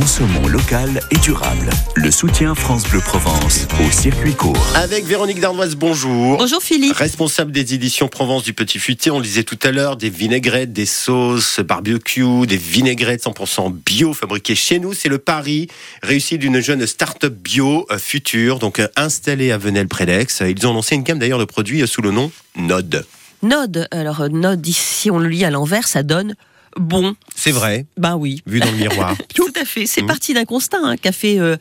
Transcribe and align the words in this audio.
Consommons 0.00 0.48
local 0.48 0.98
et 1.10 1.18
durable. 1.18 1.68
Le 1.94 2.10
soutien 2.10 2.54
France 2.54 2.84
Bleu 2.88 3.00
Provence 3.00 3.66
au 3.86 3.90
circuit 3.90 4.32
court. 4.32 4.56
Avec 4.74 5.04
Véronique 5.04 5.40
Dardoise, 5.40 5.76
bonjour. 5.76 6.38
Bonjour 6.38 6.62
Philippe. 6.62 6.96
Responsable 6.96 7.52
des 7.52 7.74
éditions 7.74 8.08
Provence 8.08 8.42
du 8.42 8.54
Petit 8.54 8.78
Futé, 8.78 9.10
on 9.10 9.20
disait 9.20 9.42
tout 9.42 9.58
à 9.62 9.72
l'heure 9.72 9.98
des 9.98 10.08
vinaigrettes, 10.08 10.72
des 10.72 10.86
sauces 10.86 11.60
barbecue, 11.60 12.46
des 12.46 12.56
vinaigrettes 12.56 13.24
100% 13.24 13.74
bio 13.74 14.14
fabriquées 14.14 14.54
chez 14.54 14.78
nous. 14.78 14.94
C'est 14.94 15.10
le 15.10 15.18
pari 15.18 15.68
réussi 16.02 16.38
d'une 16.38 16.60
jeune 16.60 16.86
start-up 16.86 17.34
bio 17.34 17.86
euh, 17.90 17.98
future, 17.98 18.58
donc 18.58 18.78
euh, 18.78 18.88
installée 18.96 19.52
à 19.52 19.58
Venelle-Prélex. 19.58 20.44
Ils 20.48 20.66
ont 20.66 20.72
lancé 20.72 20.94
une 20.94 21.02
gamme 21.02 21.18
d'ailleurs 21.18 21.38
de 21.38 21.44
produits 21.44 21.82
euh, 21.82 21.86
sous 21.86 22.00
le 22.00 22.10
nom 22.10 22.32
Node. 22.56 23.04
Node. 23.42 23.86
Alors, 23.90 24.30
Node, 24.30 24.66
ici, 24.66 25.10
on 25.10 25.18
le 25.18 25.28
lit 25.28 25.44
à 25.44 25.50
l'envers, 25.50 25.86
ça 25.88 26.02
donne 26.02 26.36
bon. 26.76 27.14
C'est 27.34 27.50
vrai. 27.50 27.86
Ben 27.96 28.16
oui. 28.16 28.42
Vu 28.46 28.60
dans 28.60 28.70
le 28.70 28.76
miroir. 28.76 29.16
Tout 29.34 29.52
à 29.60 29.64
fait. 29.64 29.86
C'est 29.86 30.02
Mmh. 30.02 30.06
parti 30.06 30.34
d'un 30.34 30.44
constat 30.44 30.78
hein, 30.82 30.96
qu'a 30.96 31.12
fait 31.12 31.38
euh, 31.38 31.56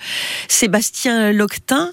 Sébastien 0.47 1.31
Loctin. 1.31 1.91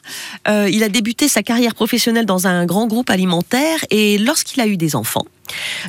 Euh, 0.49 0.69
il 0.71 0.83
a 0.83 0.89
débuté 0.89 1.29
sa 1.29 1.43
carrière 1.43 1.75
professionnelle 1.75 2.27
dans 2.27 2.47
un 2.47 2.67
grand 2.67 2.87
groupe 2.87 3.11
alimentaire 3.11 3.79
et 3.91 4.19
lorsqu'il 4.19 4.61
a 4.61 4.67
eu 4.67 4.77
des 4.77 4.97
enfants, 4.97 5.27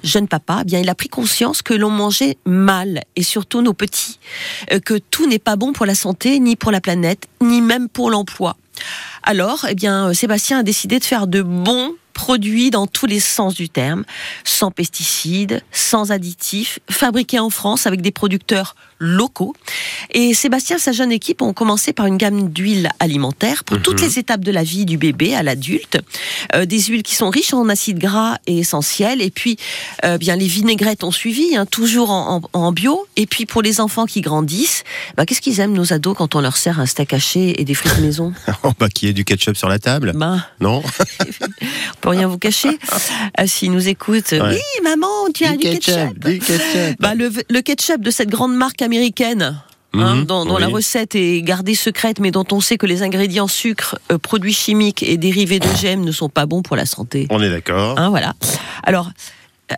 jeune 0.03 0.27
papa, 0.27 0.59
eh 0.61 0.65
bien 0.65 0.79
il 0.79 0.89
a 0.89 0.95
pris 0.95 1.09
conscience 1.09 1.61
que 1.61 1.73
l'on 1.73 1.89
mangeait 1.89 2.37
mal 2.45 3.01
et 3.15 3.23
surtout 3.23 3.61
nos 3.61 3.73
petits, 3.73 4.19
euh, 4.71 4.79
que 4.79 4.97
tout 4.97 5.27
n'est 5.27 5.39
pas 5.39 5.55
bon 5.55 5.73
pour 5.73 5.85
la 5.85 5.95
santé, 5.95 6.39
ni 6.39 6.55
pour 6.55 6.71
la 6.71 6.81
planète, 6.81 7.27
ni 7.41 7.61
même 7.61 7.89
pour 7.89 8.09
l'emploi. 8.09 8.57
Alors, 9.23 9.65
eh 9.69 9.75
bien, 9.75 10.13
Sébastien 10.13 10.59
a 10.59 10.63
décidé 10.63 10.99
de 10.99 11.03
faire 11.03 11.27
de 11.27 11.41
bons 11.41 11.93
produits 12.17 12.71
dans 12.71 12.87
tous 12.87 13.05
les 13.05 13.19
sens 13.21 13.53
du 13.53 13.69
terme, 13.69 14.03
sans 14.43 14.71
pesticides, 14.71 15.61
sans 15.71 16.11
additifs, 16.11 16.79
fabriqués 16.89 17.39
en 17.39 17.49
France 17.51 17.85
avec 17.87 18.01
des 18.01 18.11
producteurs 18.11 18.75
locaux. 18.99 19.53
Et 20.11 20.33
Sébastien 20.33 20.77
et 20.77 20.79
sa 20.79 20.91
jeune 20.91 21.11
équipe 21.11 21.43
ont 21.43 21.53
commencé 21.53 21.93
par 21.93 22.07
une 22.07 22.17
gamme 22.17 22.49
d'huiles 22.49 22.89
alimentaires 22.99 23.63
pour 23.63 23.79
toutes 23.81 24.01
les 24.01 24.17
étapes 24.17 24.41
de 24.41 24.51
la 24.51 24.63
vie 24.63 24.85
du 24.85 24.97
bébé 24.97 25.35
à 25.35 25.43
l'adulte. 25.43 25.99
Euh, 26.55 26.65
des 26.65 26.81
huiles 26.81 27.03
qui 27.03 27.13
sont 27.13 27.29
riches 27.29 27.53
en 27.53 27.69
acides 27.69 27.99
gras 27.99 28.37
et 28.47 28.57
essentiels. 28.57 29.21
Et 29.21 29.29
puis, 29.29 29.57
euh, 30.03 30.17
bien, 30.17 30.35
les 30.35 30.47
vinaigrettes 30.47 31.03
ont 31.03 31.11
suivi, 31.11 31.55
hein, 31.55 31.67
toujours 31.67 32.09
en, 32.09 32.41
en- 32.53 32.59
en 32.59 32.71
bio. 32.71 33.05
Et 33.17 33.27
puis, 33.27 33.45
pour 33.45 33.61
les 33.61 33.79
enfants 33.79 34.07
qui 34.07 34.21
grandissent, 34.21 34.83
bah, 35.15 35.27
qu'est-ce 35.27 35.41
qu'ils 35.41 35.59
aiment, 35.59 35.73
nos 35.73 35.93
ados, 35.93 36.15
quand 36.17 36.33
on 36.33 36.41
leur 36.41 36.57
sert 36.57 36.79
un 36.79 36.87
steak 36.87 37.13
haché 37.13 37.61
et 37.61 37.65
des 37.65 37.75
frites 37.75 37.99
maison? 37.99 38.33
Oh, 38.63 38.71
bah, 38.79 38.89
qui 38.89 39.07
est 39.07 39.13
du 39.13 39.23
ketchup 39.23 39.55
sur 39.55 39.69
la 39.69 39.77
table 39.77 40.13
Ben, 40.15 40.43
Non? 40.59 40.81
peut 42.11 42.17
rien 42.17 42.27
vous 42.27 42.37
cacher. 42.37 42.69
Euh, 43.39 43.45
S'ils 43.45 43.71
nous 43.71 43.87
écoutent, 43.87 44.31
Ouais. 44.31 44.39
oui, 44.55 44.83
maman, 44.83 45.07
tu 45.33 45.45
as 45.45 45.51
du, 45.51 45.57
ketchup. 45.59 46.17
du 46.25 46.39
ketchup. 46.39 46.95
Bah, 46.99 47.13
le, 47.13 47.31
le 47.49 47.61
ketchup 47.61 48.01
de 48.01 48.09
cette 48.11 48.29
grande 48.29 48.55
marque 48.55 48.81
américaine. 48.81 49.41
hein, 49.93 50.15
Mhm, 50.15 50.25
dont, 50.25 50.57
la 50.57 50.67
recette 50.67 51.15
est 51.15 51.41
gardée 51.41 51.75
secrète, 51.75 52.19
mais 52.19 52.31
dont 52.31 52.45
on 52.51 52.59
sait 52.61 52.77
que 52.77 52.85
les 52.85 53.03
ingrédients 53.03 53.47
sucre, 53.47 53.97
euh, 54.11 54.17
produits 54.17 54.53
chimiques 54.53 55.03
et 55.03 55.17
dérivés 55.17 55.59
de 55.59 55.67
GM 55.81 56.01
ne 56.03 56.11
sont 56.11 56.29
pas 56.29 56.45
bons 56.45 56.61
pour 56.61 56.75
la 56.75 56.85
santé. 56.85 57.27
On 57.29 57.41
est 57.41 57.49
d'accord. 57.49 57.97
Hein, 57.99 58.09
voilà. 58.09 58.33
Alors, 58.83 59.09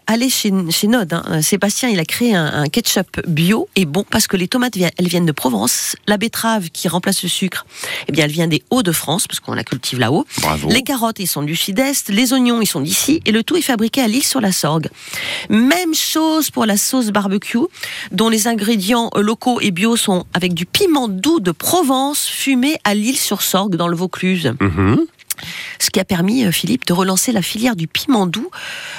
allez 0.08 0.30
chez, 0.30 0.52
chez 0.70 0.88
Nod. 0.88 1.12
hein. 1.14 1.42
Sébastien, 1.42 1.90
il 1.90 2.00
a 2.00 2.06
créé 2.06 2.36
un, 2.36 2.46
un 2.46 2.68
ketchup 2.70 3.22
bio 3.28 3.68
et 3.76 3.86
bon 3.86 4.06
parce 4.10 4.28
que 4.28 4.38
les 4.38 4.48
tomates, 4.48 4.76
elles 4.78 5.08
viennent 5.08 5.26
de 5.26 5.32
Provence. 5.32 5.96
La 6.08 6.18
betterave 6.18 6.70
qui 6.70 6.88
remplace 6.88 7.24
le 7.24 7.30
sucre, 7.30 7.66
eh 8.08 8.12
bien, 8.12 8.26
elle 8.26 8.32
vient 8.32 8.48
des 8.48 8.64
Hauts-de-France 8.70 9.28
parce 9.28 9.40
qu'on 9.40 9.54
la 9.54 9.64
cultive 9.64 10.00
là-haut. 10.00 10.26
Bravo. 10.42 10.70
Les 10.70 10.84
carottes, 10.84 11.20
ils 11.20 11.28
sont 11.28 11.44
du 11.44 11.56
sud-est. 11.56 12.10
Les 12.10 12.34
oignons, 12.34 12.62
ils 12.62 12.68
sont 12.68 12.82
d'ici. 12.82 13.22
Et 13.26 13.32
le 13.32 13.44
tout 13.44 13.56
est 13.58 13.62
fabriqué 13.62 14.02
à 14.02 14.08
l'île 14.08 14.24
sur 14.26 14.42
la 14.42 14.52
Sorgue. 14.52 14.90
Même 15.50 15.94
chose 15.94 16.50
pour 16.52 16.66
la 16.66 16.78
sauce 16.78 17.08
barbecue, 17.08 17.58
dont 18.12 18.30
les 18.30 18.48
ingrédients 18.48 19.10
euh, 19.16 19.22
locaux 19.22 19.60
et 19.62 19.72
bio 19.72 19.96
sont 19.96 20.26
avec 20.34 20.54
du 20.54 20.66
piment 20.66 21.08
doux 21.08 21.40
de 21.40 21.52
Provence, 21.52 22.26
fumé 22.28 22.78
à 22.84 22.94
l'île 22.94 23.18
sur 23.18 23.42
Sorgue 23.42 23.76
dans 23.76 23.88
le 23.88 23.96
Vaucluse. 23.96 24.54
Mhm. 24.60 25.00
Ce 25.80 25.90
qui 25.90 26.00
a 26.00 26.06
permis, 26.06 26.46
euh, 26.46 26.52
Philippe, 26.52 26.86
de 26.86 26.94
relancer 26.94 27.32
la 27.32 27.42
filière 27.42 27.76
du 27.76 27.88
piment 27.88 28.28
doux 28.28 28.50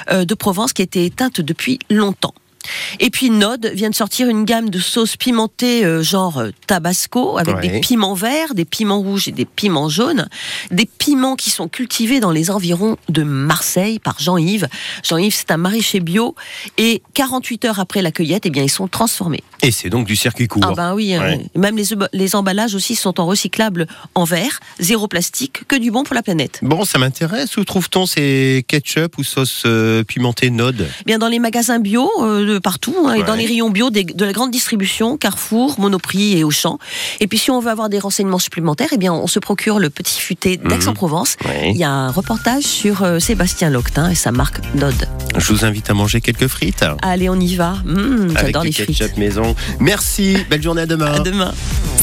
euh, 0.09 0.25
de 0.25 0.33
Provence 0.33 0.73
qui 0.73 0.81
était 0.81 1.05
éteinte 1.05 1.41
depuis 1.41 1.79
longtemps. 1.89 2.33
Et 2.99 3.09
puis 3.09 3.29
Nod 3.29 3.65
vient 3.73 3.89
de 3.89 3.95
sortir 3.95 4.27
une 4.29 4.45
gamme 4.45 4.69
de 4.69 4.79
sauces 4.79 5.17
pimentées 5.17 5.83
euh, 5.85 6.03
genre 6.03 6.37
euh, 6.39 6.49
tabasco 6.67 7.37
avec 7.37 7.55
Ouais. 7.55 7.67
des 7.67 7.79
piments 7.81 8.13
verts, 8.13 8.53
des 8.55 8.65
piments 8.65 8.99
rouges 8.99 9.27
et 9.27 9.31
des 9.31 9.45
piments 9.45 9.89
jaunes, 9.89 10.27
des 10.71 10.85
piments 10.85 11.35
qui 11.35 11.49
sont 11.49 11.67
cultivés 11.67 12.19
dans 12.19 12.31
les 12.31 12.49
environs 12.49 12.97
de 13.09 13.23
Marseille 13.23 13.99
par 13.99 14.19
Jean-Yves. 14.19 14.67
Jean-Yves, 15.03 15.33
c'est 15.35 15.51
un 15.51 15.57
maraîcher 15.57 15.99
bio 15.99 16.35
et 16.77 17.01
48 17.13 17.65
heures 17.65 17.79
après 17.79 18.01
la 18.01 18.11
cueillette, 18.11 18.45
eh 18.45 18.49
bien 18.49 18.63
ils 18.63 18.69
sont 18.69 18.87
transformés. 18.87 19.43
Et 19.63 19.71
c'est 19.71 19.89
donc 19.89 20.07
du 20.07 20.15
circuit 20.15 20.47
court. 20.47 20.63
Ah 20.65 20.73
ben 20.75 20.93
oui, 20.95 21.15
Ouais. 21.17 21.39
euh, 21.55 21.59
même 21.59 21.75
les, 21.77 21.85
les 22.13 22.35
emballages 22.35 22.73
aussi 22.73 22.95
sont 22.95 23.19
en 23.19 23.25
recyclable 23.25 23.85
en 24.15 24.23
verre, 24.23 24.59
zéro 24.79 25.07
plastique, 25.07 25.67
que 25.67 25.75
du 25.75 25.91
bon 25.91 26.03
pour 26.03 26.15
la 26.15 26.23
planète. 26.23 26.59
Bon, 26.61 26.85
ça 26.85 26.97
m'intéresse. 26.99 27.57
Où 27.57 27.63
trouve-t-on 27.65 28.05
ces 28.05 28.63
ketchup 28.67 29.17
ou 29.17 29.23
sauces 29.23 29.63
euh, 29.65 30.03
pimentées 30.03 30.49
Node 30.49 30.87
Bien 31.05 31.17
dans 31.19 31.27
les 31.27 31.39
magasins 31.39 31.79
bio 31.79 32.09
de 32.53 32.59
partout 32.59 32.95
hein, 33.07 33.13
et 33.13 33.23
dans 33.23 33.33
les 33.35 33.45
rayons 33.45 33.69
bio 33.69 33.89
des- 33.89 34.03
de 34.03 34.25
la 34.25 34.31
grande 34.33 34.51
distribution, 34.51 35.17
Carrefour, 35.17 35.79
Monoprix 35.79 36.37
et 36.37 36.43
Auchan. 36.43 36.77
Et 37.19 37.27
puis 37.27 37.37
si 37.37 37.51
on 37.51 37.59
veut 37.59 37.69
avoir 37.71 37.89
des 37.89 37.99
renseignements 37.99 38.39
supplémentaires, 38.39 38.89
eh 38.91 38.97
bien 38.97 39.13
on 39.13 39.27
se 39.27 39.39
procure 39.39 39.79
le 39.79 39.89
petit 39.89 40.19
futé 40.19 40.57
d'Aix-en-Provence. 40.57 41.37
Ouais. 41.45 41.71
Il 41.71 41.77
y 41.77 41.83
a 41.83 41.89
un 41.91 42.11
reportage 42.11 42.63
sur 42.63 43.03
euh, 43.03 43.19
Sébastien 43.19 43.69
Loctin 43.69 44.09
et 44.09 44.15
sa 44.15 44.31
marque 44.31 44.59
Nod. 44.75 44.93
Je 45.37 45.53
vous 45.53 45.65
invite 45.65 45.89
à 45.89 45.93
manger 45.93 46.19
quelques 46.21 46.47
frites. 46.47 46.83
Allez, 47.01 47.29
on 47.29 47.39
y 47.39 47.55
va. 47.55 47.75
Mmh, 47.85 48.33
J'adore 48.39 48.63
les 48.63 48.71
frites. 48.71 49.17
maison. 49.17 49.55
Merci. 49.79 50.37
Belle 50.49 50.61
journée 50.61 50.81
à 50.81 50.85
demain. 50.85 51.11
À 51.13 51.19
demain. 51.19 51.53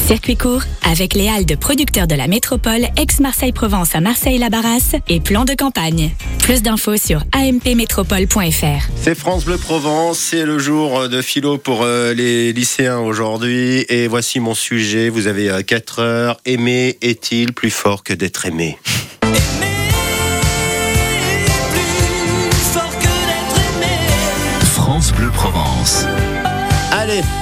Circuit 0.09 0.37
court 0.37 0.63
avec 0.81 1.13
les 1.13 1.27
halles 1.27 1.45
de 1.45 1.53
producteurs 1.53 2.07
de 2.07 2.15
la 2.15 2.25
métropole 2.25 2.87
ex-Marseille-Provence 2.97 3.93
à 3.93 4.01
Marseille-la-Barrasse 4.01 4.95
et 5.07 5.19
plan 5.19 5.45
de 5.45 5.53
campagne. 5.53 6.09
Plus 6.39 6.63
d'infos 6.63 6.97
sur 6.97 7.23
ampmétropole.fr. 7.35 8.89
C'est 8.99 9.13
France 9.13 9.45
Bleu 9.45 9.59
Provence, 9.59 10.17
c'est 10.17 10.47
le 10.47 10.57
jour 10.57 11.07
de 11.09 11.21
philo 11.21 11.59
pour 11.59 11.83
euh, 11.83 12.15
les 12.15 12.53
lycéens 12.53 12.97
aujourd'hui. 12.97 13.85
Et 13.87 14.07
voici 14.07 14.39
mon 14.39 14.55
sujet, 14.55 15.09
vous 15.09 15.27
avez 15.27 15.63
4 15.63 15.99
heures. 15.99 16.37
Aimer 16.43 16.97
est-il 17.03 17.53
plus 17.53 17.69
fort 17.69 18.01
que 18.01 18.15
d'être 18.15 18.47
aimé? 18.47 18.79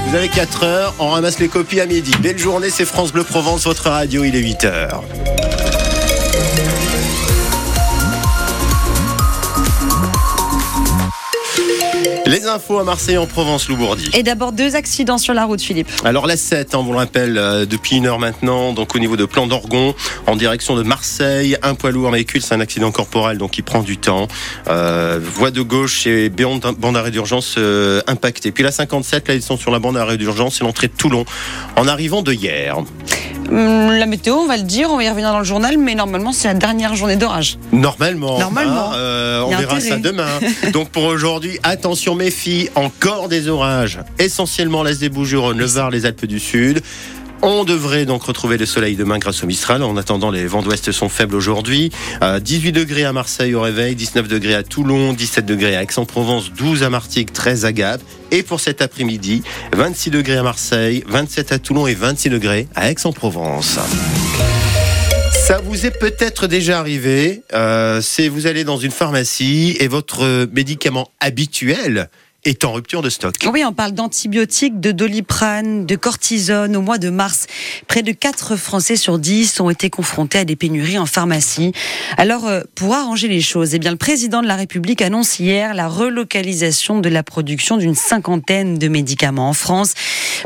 Vous 0.07 0.15
avez 0.15 0.29
4 0.29 0.63
heures, 0.63 0.93
on 0.99 1.09
ramasse 1.09 1.39
les 1.39 1.49
copies 1.49 1.81
à 1.81 1.85
midi. 1.85 2.11
Belle 2.21 2.37
journée, 2.37 2.69
c'est 2.69 2.85
France 2.85 3.11
Bleu 3.11 3.23
Provence, 3.23 3.65
votre 3.65 3.89
radio, 3.89 4.23
il 4.23 4.35
est 4.35 4.39
8 4.39 4.63
heures. 4.65 5.03
Les 12.27 12.45
infos 12.45 12.77
à 12.77 12.83
Marseille 12.83 13.17
en 13.17 13.25
Provence, 13.25 13.69
Loubourdi. 13.69 14.09
Et 14.13 14.21
d'abord 14.21 14.51
deux 14.51 14.75
accidents 14.75 15.17
sur 15.17 15.33
la 15.33 15.45
route, 15.45 15.61
Philippe. 15.61 15.89
Alors 16.03 16.27
la 16.27 16.35
7, 16.35 16.75
on 16.75 16.83
vous 16.83 16.91
le 16.91 16.97
rappelle, 16.97 17.37
euh, 17.37 17.65
depuis 17.65 17.95
une 17.95 18.05
heure 18.05 18.19
maintenant, 18.19 18.73
donc 18.73 18.95
au 18.95 18.99
niveau 18.99 19.15
de 19.15 19.23
Plan 19.23 19.47
d'Orgon, 19.47 19.95
en 20.25 20.35
direction 20.35 20.75
de 20.75 20.83
Marseille, 20.83 21.57
un 21.63 21.73
poids 21.73 21.91
lourd 21.91 22.11
véhicule, 22.11 22.41
c'est 22.41 22.53
un 22.53 22.59
accident 22.59 22.91
corporel, 22.91 23.37
donc 23.37 23.57
il 23.57 23.61
prend 23.63 23.81
du 23.81 23.97
temps. 23.97 24.27
Euh, 24.67 25.21
voie 25.23 25.51
de 25.51 25.61
gauche 25.61 26.05
et 26.05 26.27
bande 26.27 26.59
bande 26.77 26.95
d'arrêt 26.95 27.11
d'urgence 27.11 27.55
euh, 27.57 28.01
impactée. 28.07 28.51
Puis 28.51 28.63
la 28.63 28.71
57, 28.71 29.29
là 29.29 29.33
ils 29.33 29.41
sont 29.41 29.55
sur 29.55 29.71
la 29.71 29.79
bande 29.79 29.95
d'arrêt 29.95 30.17
d'urgence, 30.17 30.57
c'est 30.57 30.65
l'entrée 30.65 30.87
de 30.87 30.93
Toulon, 30.97 31.23
en 31.77 31.87
arrivant 31.87 32.23
de 32.23 32.33
hier. 32.33 32.75
La 33.49 34.05
météo, 34.05 34.35
on 34.35 34.45
va 34.47 34.57
le 34.57 34.63
dire, 34.63 34.89
on 34.91 34.97
va 34.97 35.03
y 35.03 35.09
revenir 35.09 35.31
dans 35.31 35.39
le 35.39 35.45
journal, 35.45 35.77
mais 35.77 35.95
normalement, 35.95 36.31
c'est 36.33 36.47
la 36.47 36.53
dernière 36.53 36.95
journée 36.95 37.15
d'orage. 37.15 37.57
Normalement. 37.71 38.37
Normalement. 38.39 38.91
hein, 38.91 38.95
euh, 38.95 39.41
on 39.45 39.49
verra 39.49 39.75
intérêt. 39.75 39.81
ça 39.81 39.97
demain. 39.97 40.27
Donc 40.73 40.89
pour 40.89 41.03
aujourd'hui, 41.03 41.57
attention 41.63 42.15
méfie, 42.15 42.69
encore 42.75 43.29
des 43.29 43.47
orages. 43.47 43.99
Essentiellement 44.19 44.83
l'Est 44.83 44.99
des 44.99 45.09
Bouches-du-Rhône, 45.09 45.57
le 45.57 45.65
Var, 45.65 45.89
les 45.91 46.05
Alpes 46.05 46.25
du 46.25 46.39
Sud. 46.39 46.81
On 47.41 47.63
devrait 47.63 48.05
donc 48.05 48.23
retrouver 48.23 48.57
le 48.57 48.65
soleil 48.65 48.95
demain 48.95 49.19
grâce 49.19 49.43
au 49.43 49.47
Mistral. 49.47 49.83
En 49.83 49.95
attendant, 49.95 50.31
les 50.31 50.45
vents 50.47 50.63
d'ouest 50.63 50.91
sont 50.91 51.07
faibles 51.09 51.35
aujourd'hui. 51.35 51.91
Euh, 52.23 52.39
18 52.39 52.71
degrés 52.71 53.05
à 53.05 53.13
Marseille 53.13 53.53
au 53.53 53.61
réveil, 53.61 53.95
19 53.95 54.27
degrés 54.27 54.55
à 54.55 54.63
Toulon, 54.63 55.13
17 55.13 55.45
degrés 55.45 55.75
à 55.75 55.83
Aix-en-Provence, 55.83 56.51
12 56.51 56.83
à 56.83 56.89
Martigues, 56.89 57.31
13 57.31 57.65
à 57.65 57.71
Gap. 57.71 58.01
Et 58.31 58.41
pour 58.41 58.59
cet 58.59 58.81
après-midi, 58.81 59.43
26 59.73 60.09
degrés 60.09 60.37
à 60.37 60.43
Marseille, 60.43 61.03
27 61.07 61.51
à 61.51 61.59
Toulon 61.59 61.85
et 61.85 61.93
26 61.93 62.29
degrés 62.29 62.67
à 62.75 62.89
Aix-en-Provence. 62.89 63.77
Ça 65.31 65.61
vous 65.63 65.85
est 65.85 65.97
peut-être 65.97 66.47
déjà 66.47 66.79
arrivé. 66.79 67.43
Euh, 67.53 68.01
c'est 68.01 68.27
vous 68.27 68.47
allez 68.47 68.63
dans 68.63 68.77
une 68.77 68.91
pharmacie 68.91 69.77
et 69.79 69.87
votre 69.87 70.47
médicament 70.51 71.11
habituel 71.19 72.09
est 72.47 72.63
en 72.63 72.71
rupture 72.71 73.01
de 73.01 73.09
stock. 73.09 73.35
Oui, 73.51 73.63
on 73.65 73.73
parle 73.73 73.91
d'antibiotiques, 73.91 74.79
de 74.79 74.91
doliprane, 74.91 75.85
de 75.85 75.95
cortisone. 75.95 76.75
Au 76.75 76.81
mois 76.81 76.97
de 76.97 77.09
mars, 77.09 77.47
près 77.87 78.03
de 78.03 78.11
4 78.11 78.55
Français 78.55 78.95
sur 78.95 79.19
10 79.19 79.59
ont 79.59 79.69
été 79.69 79.89
confrontés 79.89 80.39
à 80.39 80.45
des 80.45 80.55
pénuries 80.55 80.97
en 80.97 81.05
pharmacie. 81.05 81.73
Alors, 82.17 82.47
euh, 82.47 82.61
pour 82.75 82.93
arranger 82.93 83.27
les 83.27 83.41
choses, 83.41 83.73
eh 83.73 83.79
bien, 83.79 83.91
le 83.91 83.97
président 83.97 84.41
de 84.41 84.47
la 84.47 84.55
République 84.55 85.01
annonce 85.01 85.39
hier 85.39 85.73
la 85.73 85.87
relocalisation 85.87 86.99
de 86.99 87.09
la 87.09 87.23
production 87.23 87.77
d'une 87.77 87.95
cinquantaine 87.95 88.77
de 88.77 88.87
médicaments 88.87 89.49
en 89.49 89.53
France. 89.53 89.93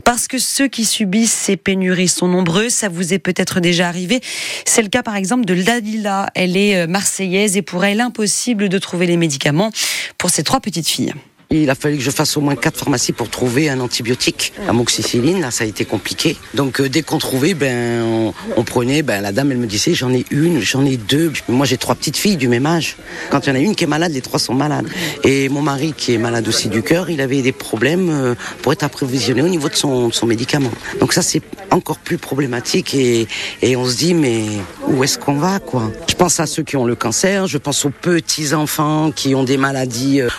Parce 0.04 0.28
que 0.28 0.40
ceux 0.40 0.68
qui 0.68 0.86
subissent 0.86 1.32
ces 1.32 1.58
pénuries 1.58 2.08
sont 2.08 2.28
nombreux, 2.28 2.70
ça 2.70 2.90
vous 2.90 3.14
est 3.14 3.20
peut-être 3.20 3.60
déjà 3.60 3.88
arrivé. 3.88 4.22
C'est 4.66 4.82
le 4.82 4.90
cas 4.90 5.04
par 5.04 5.16
exemple 5.16 5.46
de 5.46 5.56
Dalila. 5.56 6.30
Elle 6.34 6.58
est 6.58 6.78
euh, 6.78 6.88
marseillaise 6.88 7.58
et 7.58 7.62
pour 7.62 7.86
elle, 7.86 8.02
impossible 8.02 8.70
de 8.70 8.78
trouver 8.80 9.06
les 9.06 9.18
médicaments 9.18 9.72
pour 10.18 10.30
ses 10.30 10.44
trois 10.44 10.60
petites 10.60 10.88
filles. 10.88 11.14
Il 11.54 11.70
a 11.70 11.76
fallu 11.76 11.98
que 11.98 12.04
je 12.04 12.12
fasse 12.12 12.38
au 12.38 12.42
moins 12.42 12.56
quatre 12.56 12.78
pharmacies 12.78 13.12
pour 13.12 13.30
trouver 13.30 13.70
un 13.70 13.82
antibiotique, 13.82 14.54
amoxicilline. 14.70 15.42
Là, 15.42 15.52
ça 15.52 15.66
a 15.66 15.68
été 15.68 15.84
compliqué. 15.84 16.38
Donc, 16.54 16.80
euh, 16.80 16.88
dès 16.88 17.02
qu'on 17.02 17.18
trouvait, 17.18 17.54
ben, 17.54 18.02
on, 18.04 18.34
on 18.56 18.64
prenait. 18.64 19.02
Ben, 19.02 19.20
la 19.22 19.34
dame, 19.34 19.52
elle 19.52 19.58
me 19.58 19.68
disait, 19.68 19.94
j'en 19.94 20.14
ai 20.14 20.26
une, 20.32 20.62
j'en 20.62 20.86
ai 20.86 20.96
deux. 20.96 21.34
Moi, 21.50 21.66
j'ai 21.66 21.78
trois 21.78 21.96
petites 21.96 22.16
filles 22.16 22.38
du 22.38 22.48
même 22.48 22.66
âge. 22.66 22.96
Quand 23.32 23.46
il 23.46 23.50
y 23.50 23.52
en 23.52 23.56
a 23.56 23.60
une 23.60 23.76
qui 23.76 23.84
est 23.84 23.88
malade, 23.88 24.14
les 24.14 24.22
trois 24.22 24.40
sont 24.40 24.54
malades. 24.54 24.88
Et 25.26 25.50
mon 25.50 25.62
mari, 25.62 25.94
qui 25.96 26.14
est 26.14 26.18
malade 26.18 26.48
aussi 26.48 26.70
du 26.70 26.84
cœur, 26.84 27.10
il 27.10 27.20
avait 27.20 27.42
des 27.42 27.52
problèmes 27.52 28.10
euh, 28.10 28.36
pour 28.62 28.72
être 28.72 28.84
approvisionné 28.84 29.42
au 29.42 29.50
niveau 29.50 29.68
de 29.68 29.76
son, 29.76 30.08
de 30.08 30.14
son 30.14 30.28
médicament. 30.28 30.72
Donc 31.02 31.12
ça, 31.12 31.22
c'est 31.22 31.42
encore 31.70 31.98
plus 31.98 32.18
problématique. 32.18 32.94
Et, 32.96 33.28
et 33.62 33.76
on 33.76 33.86
se 33.86 33.98
dit, 33.98 34.14
mais 34.14 34.46
où 34.88 35.04
est-ce 35.04 35.18
qu'on 35.18 35.36
va, 35.36 35.60
quoi? 35.60 35.92
Je 36.08 36.16
pense 36.16 36.40
à 36.40 36.46
ceux 36.46 36.64
qui 36.64 36.78
ont 36.78 36.86
le 36.86 36.96
cancer. 36.96 37.48
Je 37.48 37.58
pense 37.58 37.84
aux 37.84 37.90
petits 37.90 38.54
enfants 38.54 39.12
qui 39.14 39.36
ont 39.36 39.44
des 39.44 39.58
maladies. 39.58 40.22
euh, 40.22 40.30